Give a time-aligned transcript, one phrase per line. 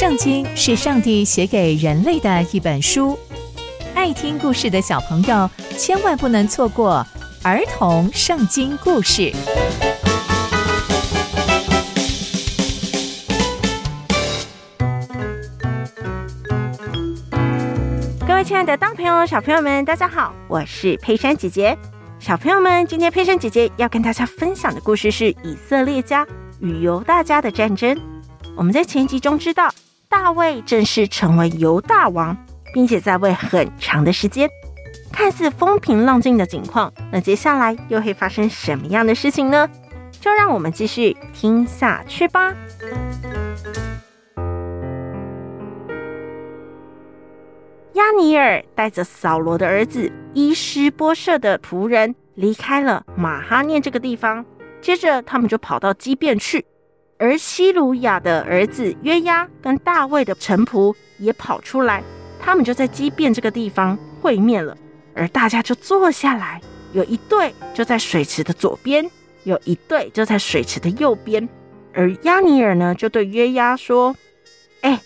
[0.00, 3.18] 圣经是上帝写给人类的一本书，
[3.94, 7.06] 爱听故事的小朋友千万不能错过
[7.42, 9.30] 儿童圣经故事。
[18.26, 21.76] 各位亲爱的大朋友、小朋友们，大家好，我是佩珊姐姐。
[22.18, 26.26] 小朋友们，今天佩珊姐姐要跟大家分享的故事是以色列家
[26.58, 27.94] 与犹大家的战争。
[28.56, 29.70] 我们在前集中知道，
[30.10, 32.36] 大卫正式成为犹大王，
[32.74, 34.50] 并且在位很长的时间，
[35.12, 36.92] 看似风平浪静的景况。
[37.12, 39.68] 那接下来又会发生什么样的事情呢？
[40.20, 42.52] 就让我们继续听下去吧。
[47.92, 54.44] 亚尼尔带着扫罗的儿子伊施波设的仆人离开了马哈念这个地方，
[54.80, 56.66] 接着他们就跑到基遍去。
[57.20, 62.02] 而西鲁雅的儿子约押跟大卫的臣仆也跑出来，
[62.40, 64.74] 他们就在基遍这个地方会面了。
[65.14, 66.58] 而大家就坐下来，
[66.94, 69.08] 有一对就在水池的左边，
[69.44, 71.46] 有一对就在水池的右边。
[71.92, 74.16] 而亚尼尔呢，就对约押说
[74.80, 74.98] ：“哎，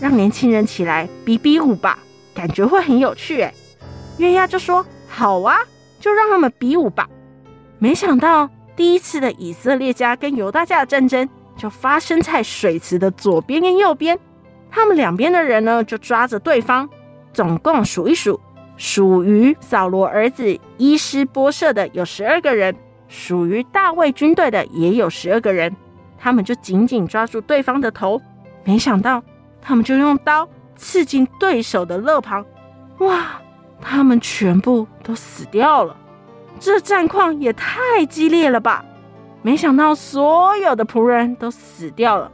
[0.00, 2.00] 让年轻人起来比比武吧，
[2.34, 3.54] 感觉会很有趣。”哎，
[4.18, 5.60] 约押就说：“好啊，
[6.00, 7.08] 就让他们比武吧。”
[7.78, 11.28] 没想到第一次的以色列家跟犹大家的战争。
[11.60, 14.18] 就发生在水池的左边跟右边，
[14.70, 16.88] 他们两边的人呢，就抓着对方，
[17.34, 18.40] 总共数一数，
[18.78, 22.74] 属于扫罗儿子伊施波设的有十二个人，
[23.08, 25.76] 属于大卫军队的也有十二个人，
[26.18, 28.18] 他们就紧紧抓住对方的头，
[28.64, 29.22] 没想到
[29.60, 32.42] 他们就用刀刺进对手的肋旁，
[33.00, 33.38] 哇，
[33.82, 35.94] 他们全部都死掉了，
[36.58, 38.82] 这战况也太激烈了吧！
[39.42, 42.30] 没想到所有的仆人都死掉了，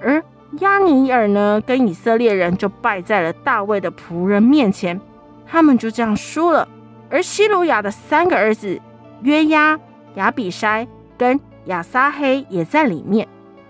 [0.00, 0.22] 而
[0.60, 5.00] 亚尼尔呢，跟以色列人就败在了大卫的仆人面前，
[5.46, 6.68] 他们就这样输了。
[7.08, 8.78] 而西鲁雅的三个儿子
[9.22, 9.78] 约押、
[10.16, 10.86] 亚比筛
[11.16, 13.26] 跟亚撒黑也在里面，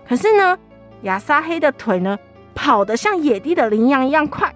[0.07, 0.57] 可是呢，
[1.03, 2.17] 亚撒黑的腿呢
[2.53, 4.53] 跑得像野地的羚羊一样快，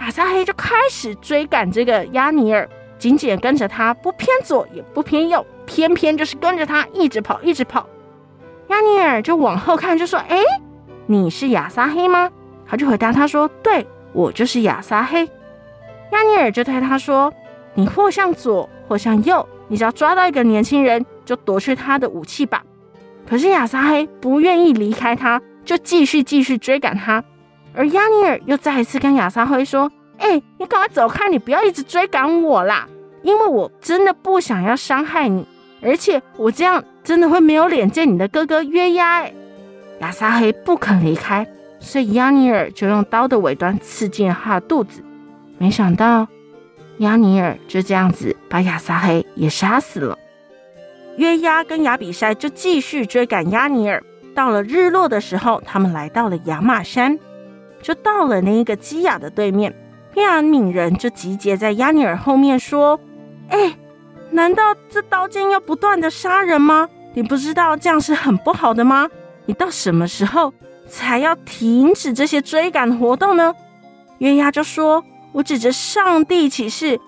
[0.00, 2.66] 亚撒黑就开始追赶这个亚尼尔，
[2.98, 5.44] 紧紧跟着他，不偏左也不偏右。
[5.66, 7.86] 偏偏就是跟着他一直跑，一直跑。
[8.68, 10.38] 亚尼尔就往后看，就说：“哎，
[11.06, 12.30] 你是亚撒黑吗？”
[12.66, 15.28] 他就回答他说：“对，我就是亚撒黑。”
[16.12, 17.32] 亚尼尔就对他说
[17.74, 22.62] ：“你或向左，或向右，你只要抓到一个年轻人，就夺去他的武器吧。”
[23.28, 27.22] 可是亚撒黑不愿意离开他，就继续继续追赶他。
[27.74, 32.88] 而亚尼尔又再一次跟亚撒黑说：“哎，你赶快走开，你不要一直追赶我啦，
[33.22, 35.46] 因为我真的不想要伤害你。”
[35.86, 39.32] 而且我这样真的会没有脸见你的哥哥约押哎！
[40.00, 41.46] 亚撒黑不肯离开，
[41.78, 45.00] 所以押尼尔就用刀的尾端刺进他的肚子。
[45.58, 46.26] 没想到
[46.98, 50.18] 押尼尔就这样子把亚撒黑也杀死了。
[51.18, 54.02] 约押跟亚比筛就继续追赶押尼尔。
[54.34, 57.18] 到了日落的时候，他们来到了亚马山，
[57.80, 59.72] 就到了那一个基亚的对面。
[60.12, 62.98] 便雅悯人就集结在押尼尔后面说
[63.48, 63.76] ：“哎。”
[64.30, 66.88] 难道这刀剑要不断的杀人吗？
[67.14, 69.08] 你不知道这样是很不好的吗？
[69.46, 70.52] 你到什么时候
[70.88, 73.54] 才要停止这些追赶活动呢？
[74.18, 77.00] 约押就说：“我指着上帝起誓，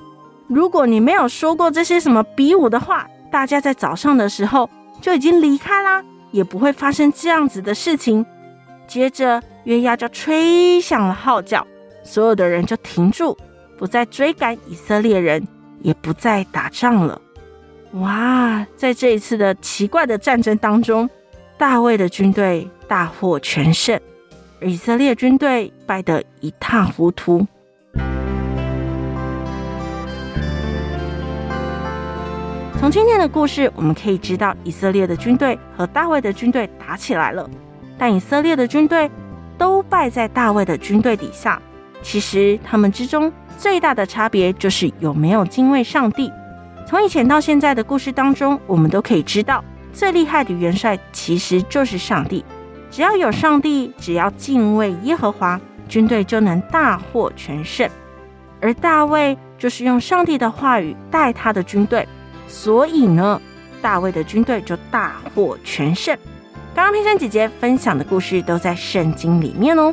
[0.47, 8.25] 如果你没有说过这些什么比武的话，大家在早上的时候就已经离开啦，也不会发生这样子的事情。”
[8.87, 11.67] 接着约押就吹响了号角，
[12.03, 13.37] 所有的人就停住，
[13.77, 15.47] 不再追赶以色列人。
[15.83, 17.21] 也不再打仗了。
[17.93, 21.09] 哇，在这一次的奇怪的战争当中，
[21.57, 23.99] 大卫的军队大获全胜，
[24.61, 27.47] 以色列军队败得一塌糊涂。
[32.79, 37.49] 从今天的故事，我们可以知道，以色列的军队和大卫的军队打起来了，
[37.97, 39.11] 但以色列的军队
[39.57, 41.61] 都败在大卫的军队底下。
[42.03, 43.33] 其实他们之中。
[43.59, 46.33] 最大的差别就是有没有敬畏上帝。
[46.87, 49.63] 从以前到现在的故事当中，我们都可以知道，
[49.93, 52.45] 最厉害的元帅其实就是上帝。
[52.89, 57.87] 只要有上帝，只要敬畏耶和华，军队就能大获全胜。
[58.61, 62.09] 而大卫就是用上帝的话语带他的军队，
[62.47, 63.43] 所以呢，
[63.83, 66.17] 大卫的军队就大获全胜。
[66.75, 69.93] 刚刚佩珊姐姐分享的故事都在圣经里面哦。